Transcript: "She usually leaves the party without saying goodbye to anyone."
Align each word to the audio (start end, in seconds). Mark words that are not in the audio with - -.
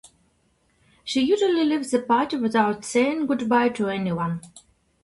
"She 1.03 1.21
usually 1.21 1.63
leaves 1.63 1.91
the 1.91 2.01
party 2.01 2.35
without 2.35 2.83
saying 2.83 3.27
goodbye 3.27 3.69
to 3.69 3.85
anyone." 3.87 4.41